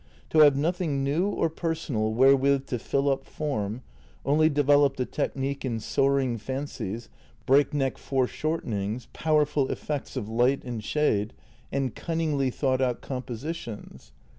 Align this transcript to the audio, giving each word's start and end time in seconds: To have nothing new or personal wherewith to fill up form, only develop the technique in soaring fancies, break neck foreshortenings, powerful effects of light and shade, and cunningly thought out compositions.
To 0.31 0.39
have 0.39 0.55
nothing 0.57 1.03
new 1.03 1.27
or 1.29 1.47
personal 1.47 2.11
wherewith 2.11 2.65
to 2.69 2.79
fill 2.79 3.07
up 3.07 3.23
form, 3.23 3.83
only 4.25 4.49
develop 4.49 4.97
the 4.97 5.05
technique 5.05 5.63
in 5.63 5.79
soaring 5.79 6.39
fancies, 6.39 7.07
break 7.45 7.71
neck 7.71 7.99
foreshortenings, 7.99 9.09
powerful 9.13 9.69
effects 9.69 10.17
of 10.17 10.27
light 10.27 10.63
and 10.63 10.83
shade, 10.83 11.33
and 11.71 11.93
cunningly 11.93 12.49
thought 12.49 12.81
out 12.81 13.01
compositions. 13.01 14.11